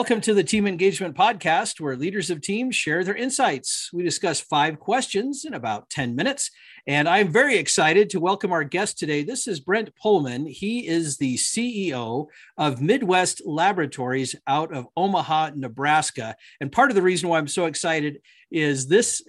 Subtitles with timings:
[0.00, 3.90] Welcome to the Team Engagement Podcast, where leaders of teams share their insights.
[3.92, 6.50] We discuss five questions in about 10 minutes.
[6.86, 9.24] And I'm very excited to welcome our guest today.
[9.24, 10.48] This is Brent Pohlman.
[10.48, 16.34] He is the CEO of Midwest Laboratories out of Omaha, Nebraska.
[16.62, 19.20] And part of the reason why I'm so excited is this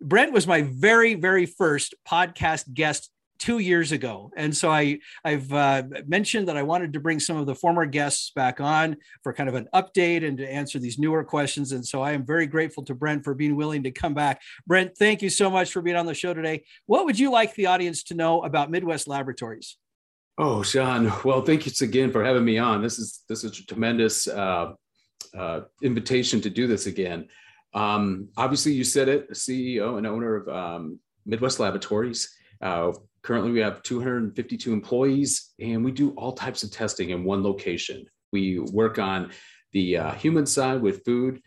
[0.00, 4.30] Brent was my very, very first podcast guest two years ago.
[4.36, 7.86] And so I, I've uh, mentioned that I wanted to bring some of the former
[7.86, 11.72] guests back on for kind of an update and to answer these newer questions.
[11.72, 14.42] And so I am very grateful to Brent for being willing to come back.
[14.66, 16.64] Brent, thank you so much for being on the show today.
[16.86, 19.78] What would you like the audience to know about Midwest Laboratories?
[20.38, 21.12] Oh, Sean.
[21.24, 22.82] Well, thank you again for having me on.
[22.82, 24.72] This is this is a tremendous uh,
[25.36, 27.28] uh, invitation to do this again.
[27.74, 32.34] Um, obviously, you said it, CEO and owner of um, Midwest Laboratories.
[32.60, 37.42] Uh, Currently, we have 252 employees, and we do all types of testing in one
[37.42, 38.06] location.
[38.32, 39.30] We work on
[39.72, 41.42] the uh, human side with food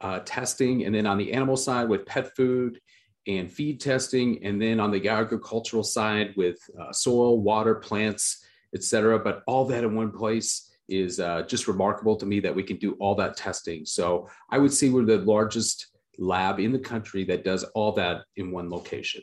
[0.00, 2.80] uh, testing, and then on the animal side with pet food
[3.26, 9.18] and feed testing, and then on the agricultural side with uh, soil, water, plants, etc.
[9.18, 12.76] But all that in one place is uh, just remarkable to me that we can
[12.78, 13.84] do all that testing.
[13.84, 15.88] So I would say we're the largest
[16.18, 19.22] lab in the country that does all that in one location.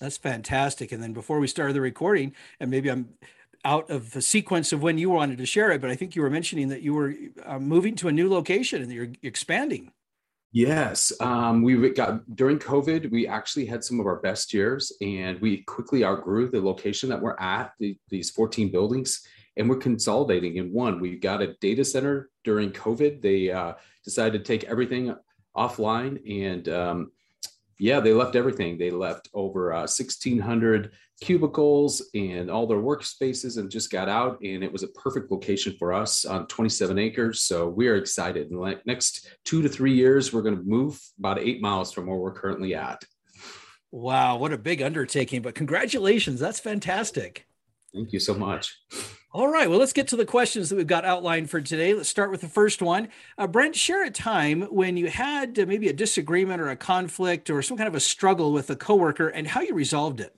[0.00, 0.92] That's fantastic.
[0.92, 3.10] And then before we started the recording, and maybe I'm
[3.64, 6.22] out of the sequence of when you wanted to share it, but I think you
[6.22, 9.92] were mentioning that you were uh, moving to a new location and you're expanding.
[10.52, 13.10] Yes, um, we got during COVID.
[13.12, 17.20] We actually had some of our best years, and we quickly outgrew the location that
[17.20, 17.72] we're at.
[17.78, 19.24] The, these 14 buildings,
[19.56, 20.98] and we're consolidating in one.
[20.98, 23.22] We got a data center during COVID.
[23.22, 25.14] They uh, decided to take everything
[25.56, 27.12] offline, and um,
[27.80, 28.76] yeah, they left everything.
[28.76, 34.38] They left over uh, 1,600 cubicles and all their workspaces and just got out.
[34.42, 37.42] And it was a perfect location for us on 27 acres.
[37.42, 38.50] So we are excited.
[38.50, 42.06] In the next two to three years, we're going to move about eight miles from
[42.06, 43.02] where we're currently at.
[43.90, 45.40] Wow, what a big undertaking.
[45.40, 46.38] But congratulations.
[46.38, 47.46] That's fantastic.
[47.94, 48.78] Thank you so much.
[49.32, 49.70] All right.
[49.70, 51.94] Well, let's get to the questions that we've got outlined for today.
[51.94, 53.08] Let's start with the first one.
[53.38, 57.48] Uh, Brent, share a time when you had uh, maybe a disagreement or a conflict
[57.48, 60.34] or some kind of a struggle with a coworker and how you resolved it.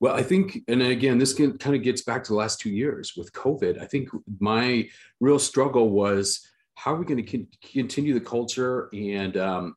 [0.00, 3.12] Well, I think, and again, this kind of gets back to the last two years
[3.16, 3.80] with COVID.
[3.80, 4.08] I think
[4.40, 4.88] my
[5.20, 6.44] real struggle was
[6.74, 9.76] how are we going to con- continue the culture and um,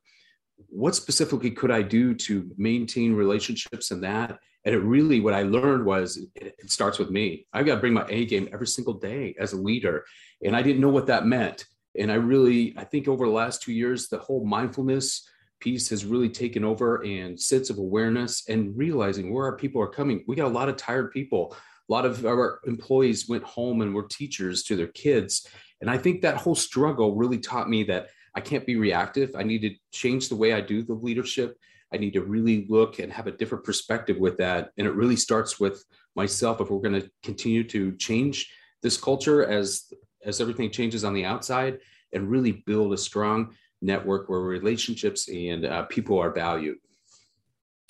[0.68, 4.40] what specifically could I do to maintain relationships and that?
[4.64, 7.46] And it really, what I learned was it, it starts with me.
[7.52, 10.04] I've got to bring my A game every single day as a leader.
[10.44, 11.64] And I didn't know what that meant.
[11.98, 15.28] And I really, I think over the last two years, the whole mindfulness
[15.60, 19.88] piece has really taken over and sense of awareness and realizing where our people are
[19.88, 20.24] coming.
[20.28, 21.56] We got a lot of tired people.
[21.88, 25.48] A lot of our employees went home and were teachers to their kids.
[25.80, 29.34] And I think that whole struggle really taught me that I can't be reactive.
[29.34, 31.56] I need to change the way I do the leadership
[31.92, 34.70] I need to really look and have a different perspective with that.
[34.76, 35.84] And it really starts with
[36.14, 36.60] myself.
[36.60, 38.50] If we're going to continue to change
[38.82, 39.92] this culture as
[40.24, 41.78] as everything changes on the outside,
[42.12, 46.78] and really build a strong network where relationships and uh, people are valued.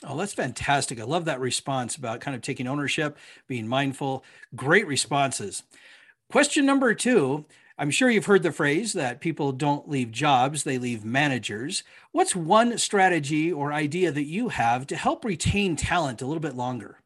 [0.04, 1.00] Oh, that's fantastic.
[1.00, 4.24] I love that response about kind of taking ownership, being mindful.
[4.54, 5.64] Great responses.
[6.30, 7.46] Question number two
[7.78, 11.84] I'm sure you've heard the phrase that people don't leave jobs, they leave managers.
[12.10, 16.56] What's one strategy or idea that you have to help retain talent a little bit
[16.56, 16.98] longer?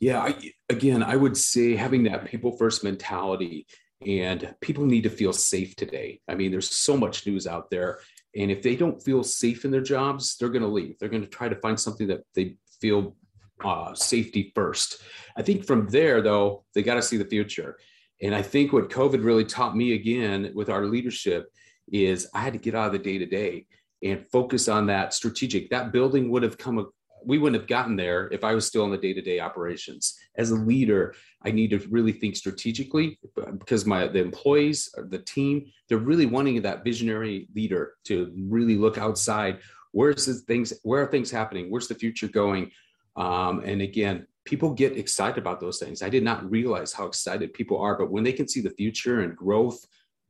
[0.00, 3.66] Yeah, I, again, I would say having that people first mentality
[4.06, 6.20] and people need to feel safe today.
[6.28, 8.00] I mean, there's so much news out there.
[8.34, 10.98] And if they don't feel safe in their jobs, they're going to leave.
[10.98, 13.16] They're going to try to find something that they feel
[13.64, 15.02] uh, safety first.
[15.36, 17.78] I think from there, though, they got to see the future.
[18.22, 21.50] And I think what COVID really taught me again with our leadership
[21.90, 23.66] is I had to get out of the day to day
[24.02, 25.70] and focus on that strategic.
[25.70, 26.90] That building would have come,
[27.24, 30.16] we wouldn't have gotten there if I was still in the day to day operations.
[30.36, 31.14] As a leader,
[31.44, 33.18] I need to really think strategically
[33.58, 38.98] because my the employees, the team, they're really wanting that visionary leader to really look
[38.98, 39.58] outside.
[39.90, 40.72] Where's the things?
[40.84, 41.70] Where are things happening?
[41.70, 42.70] Where's the future going?
[43.16, 46.02] Um, and again, people get excited about those things.
[46.02, 49.20] I did not realize how excited people are, but when they can see the future
[49.20, 49.86] and growth,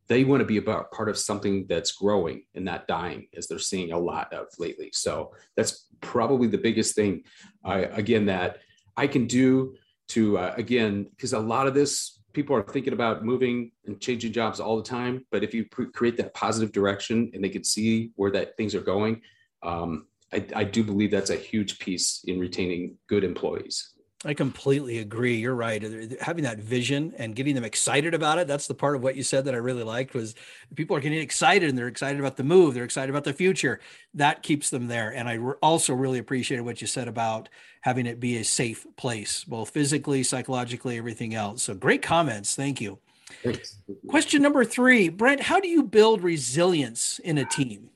[0.08, 3.58] they want to be about part of something that's growing and not dying, as they're
[3.58, 4.90] seeing a lot of lately.
[4.92, 7.22] So that's probably the biggest thing,
[7.64, 8.58] uh, again, that
[8.96, 9.76] I can do
[10.08, 14.32] to, uh, again, because a lot of this, people are thinking about moving and changing
[14.32, 15.24] jobs all the time.
[15.30, 18.80] But if you create that positive direction and they can see where that things are
[18.80, 19.22] going,
[19.62, 23.91] um, I, I do believe that's a huge piece in retaining good employees.
[24.24, 25.34] I completely agree.
[25.34, 25.82] You're right.
[26.20, 28.46] Having that vision and getting them excited about it.
[28.46, 30.36] That's the part of what you said that I really liked was
[30.76, 32.74] people are getting excited and they're excited about the move.
[32.74, 33.80] They're excited about the future.
[34.14, 35.12] That keeps them there.
[35.12, 37.48] And I also really appreciated what you said about
[37.80, 41.64] having it be a safe place, both physically, psychologically, everything else.
[41.64, 42.54] So great comments.
[42.54, 43.00] Thank you.
[43.42, 43.78] Thanks.
[44.08, 47.90] Question number three, Brent, how do you build resilience in a team?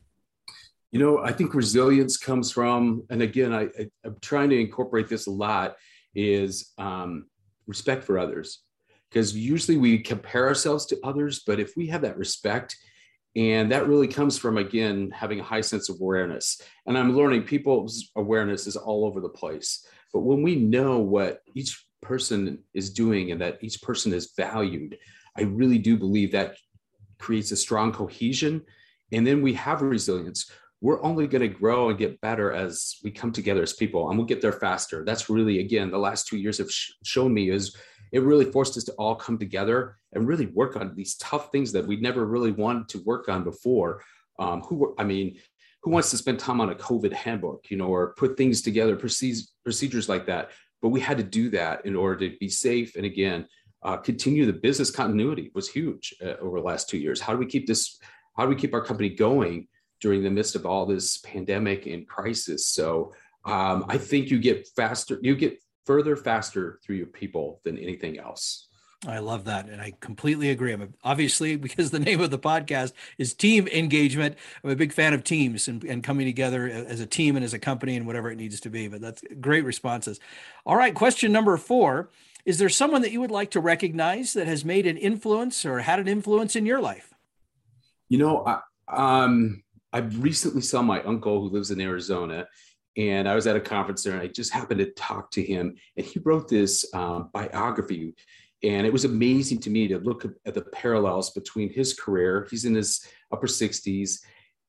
[0.90, 5.08] You know, I think resilience comes from, and again, I, I, am trying to incorporate
[5.08, 5.76] this a lot
[6.16, 7.26] is um,
[7.68, 8.62] respect for others.
[9.08, 12.76] Because usually we compare ourselves to others, but if we have that respect,
[13.36, 16.60] and that really comes from, again, having a high sense of awareness.
[16.86, 19.86] And I'm learning people's awareness is all over the place.
[20.12, 24.96] But when we know what each person is doing and that each person is valued,
[25.36, 26.56] I really do believe that
[27.18, 28.62] creates a strong cohesion.
[29.12, 30.50] And then we have resilience
[30.81, 34.19] we're only going to grow and get better as we come together as people and
[34.19, 35.05] we'll get there faster.
[35.05, 37.75] That's really again the last two years have sh- shown me is
[38.12, 41.73] it really forced us to all come together and really work on these tough things
[41.73, 44.02] that we'd never really wanted to work on before.
[44.38, 45.38] Um, who i mean
[45.82, 48.96] who wants to spend time on a covid handbook you know or put things together
[48.96, 50.50] procedures procedures like that?
[50.82, 53.46] But we had to do that in order to be safe and again
[53.82, 57.20] uh, continue the business continuity was huge uh, over the last two years.
[57.20, 57.99] How do we keep this
[58.37, 59.69] how do we keep our company going
[60.00, 62.66] during the midst of all this pandemic and crisis.
[62.66, 63.12] So
[63.44, 68.19] um, I think you get faster, you get further faster through your people than anything
[68.19, 68.69] else.
[69.06, 69.69] I love that.
[69.69, 70.72] And I completely agree.
[70.72, 74.37] I'm obviously because the name of the podcast is team engagement.
[74.64, 77.54] I'm a big fan of teams and, and coming together as a team and as
[77.54, 78.88] a company and whatever it needs to be.
[78.88, 80.19] But that's great responses.
[80.64, 80.94] All right.
[80.94, 82.10] Question number four
[82.44, 85.81] Is there someone that you would like to recognize that has made an influence or
[85.81, 87.12] had an influence in your life?
[88.08, 89.62] You know, I, um,
[89.96, 92.46] I recently saw my uncle who lives in Arizona,
[92.98, 95.75] and I was at a conference there, and I just happened to talk to him,
[95.96, 98.14] and he wrote this um, biography,
[98.62, 102.46] and it was amazing to me to look at the parallels between his career.
[102.50, 104.20] He's in his upper 60s,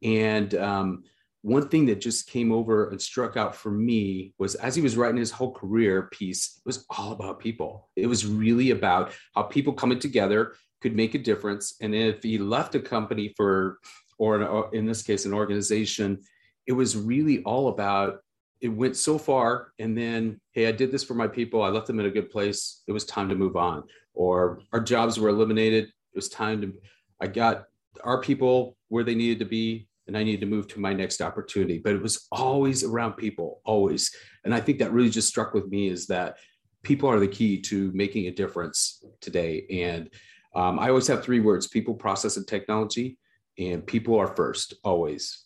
[0.02, 1.04] and um,
[1.42, 4.96] one thing that just came over and struck out for me was as he was
[4.96, 7.90] writing his whole career piece, it was all about people.
[7.98, 11.76] It was really about how people coming together could make a difference.
[11.82, 13.80] And if he left a company for
[14.18, 16.20] or in this case, an organization,
[16.68, 18.20] it was really all about
[18.62, 21.62] it went so far and then hey i did this for my people.
[21.62, 22.84] I left them in a good place.
[22.88, 23.84] It was time to move on
[24.14, 25.86] or our jobs were eliminated.
[25.86, 26.74] It was time to
[27.22, 27.66] i got
[28.04, 31.22] our people where they needed to be and i needed to move to my next
[31.22, 31.80] opportunity.
[31.80, 34.14] But it was always around people always.
[34.44, 36.38] And i think that really just struck with me is that
[36.84, 39.66] people are the key to making a difference today.
[39.70, 40.10] And
[40.56, 43.18] um, i always have three words people process and technology
[43.58, 45.44] and people are first always.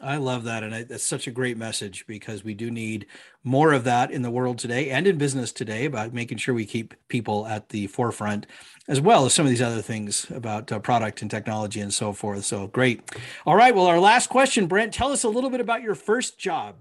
[0.00, 0.62] I love that.
[0.62, 3.06] And I, that's such a great message because we do need
[3.44, 6.66] more of that in the world today and in business today about making sure we
[6.66, 8.46] keep people at the forefront,
[8.88, 12.12] as well as some of these other things about uh, product and technology and so
[12.12, 12.44] forth.
[12.44, 13.10] So great.
[13.46, 13.74] All right.
[13.74, 16.76] Well, our last question, Brent, tell us a little bit about your first job.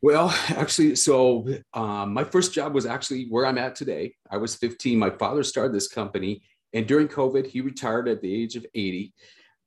[0.00, 4.14] Well, actually, so um, my first job was actually where I'm at today.
[4.30, 4.98] I was 15.
[4.98, 6.42] My father started this company,
[6.72, 9.14] and during COVID, he retired at the age of 80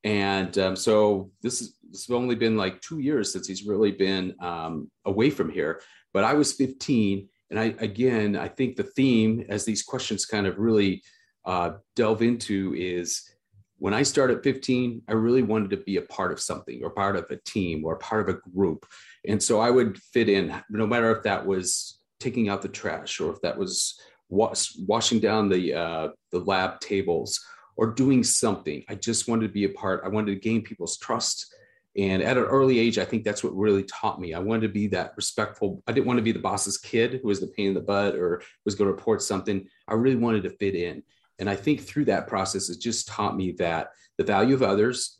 [0.07, 3.91] and um, so this is this has only been like two years since he's really
[3.91, 5.81] been um, away from here.
[6.13, 10.47] But i was 15 and i again i think the theme as these questions kind
[10.47, 11.03] of really
[11.45, 13.29] uh, delve into is
[13.77, 17.15] when i started 15 i really wanted to be a part of something or part
[17.17, 18.85] of a team or part of a group.
[19.27, 23.19] And so i would fit in no matter if that was taking out the trash
[23.19, 23.99] or if that was
[24.29, 27.39] wash, washing down the uh, the lab tables
[27.77, 28.83] or doing something.
[28.89, 30.01] I just wanted to be a part.
[30.03, 31.53] I wanted to gain people's trust.
[31.95, 34.33] And at an early age, I think that's what really taught me.
[34.33, 35.81] I wanted to be that respectful.
[35.87, 38.15] I didn't want to be the boss's kid who was the pain in the butt
[38.15, 39.67] or was going to report something.
[39.87, 41.03] I really wanted to fit in.
[41.39, 45.17] And I think through that process, it just taught me that the value of others,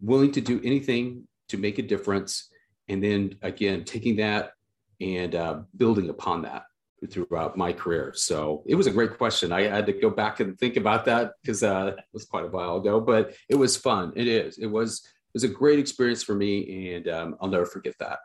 [0.00, 2.48] willing to do anything to make a difference.
[2.88, 4.52] And then again, taking that
[5.00, 6.64] and uh, building upon that
[7.10, 8.12] throughout my career.
[8.14, 9.52] So it was a great question.
[9.52, 12.48] I had to go back and think about that because uh, it was quite a
[12.48, 14.12] while ago, but it was fun.
[14.16, 14.58] It is.
[14.58, 15.02] It was.
[15.04, 18.20] It was a great experience for me, and um, I'll never forget that.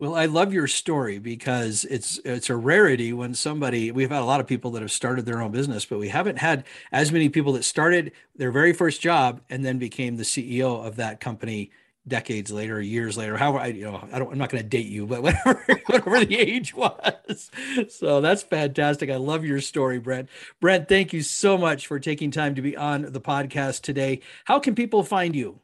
[0.00, 4.24] Well, I love your story because it's it's a rarity when somebody we've had a
[4.24, 7.28] lot of people that have started their own business, but we haven't had as many
[7.28, 11.72] people that started their very first job and then became the CEO of that company
[12.08, 14.86] decades later, years later, however, I, you know, I don't, I'm not going to date
[14.86, 17.50] you, but whatever, whatever the age was.
[17.88, 19.10] So that's fantastic.
[19.10, 20.28] I love your story, Brent.
[20.60, 24.20] Brent, thank you so much for taking time to be on the podcast today.
[24.44, 25.60] How can people find you?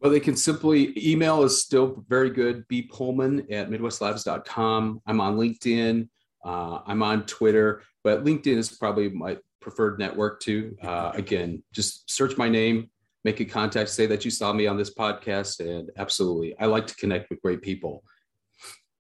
[0.00, 2.66] Well, they can simply email is still very good.
[2.68, 5.02] B Pohlman at MidwestLabs.com.
[5.06, 6.08] I'm on LinkedIn.
[6.44, 10.76] Uh, I'm on Twitter, but LinkedIn is probably my preferred network too.
[10.80, 12.88] Uh, again, just search my name,
[13.26, 16.86] make a contact, say that you saw me on this podcast, and absolutely, I like
[16.86, 18.04] to connect with great people.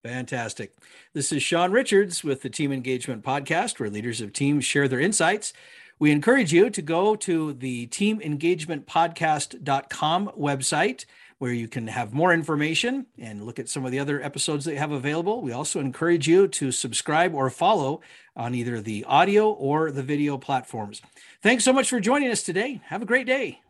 [0.01, 0.71] Fantastic.
[1.13, 5.01] This is Sean Richards with the Team Engagement Podcast, where leaders of teams share their
[5.01, 5.51] insights.
[5.99, 11.03] We encourage you to go to the teamengagementpodcast.com website
[11.39, 14.77] where you can have more information and look at some of the other episodes that
[14.77, 15.41] have available.
[15.41, 17.99] We also encourage you to subscribe or follow
[18.37, 21.01] on either the audio or the video platforms.
[21.41, 22.79] Thanks so much for joining us today.
[22.85, 23.62] Have a great day.